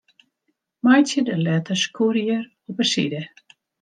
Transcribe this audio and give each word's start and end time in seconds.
Meitsje 0.83 1.21
de 1.23 1.35
letters 1.43 1.83
Courier 1.97 2.43
op 2.71 2.77
'e 2.79 2.85
side. 2.93 3.21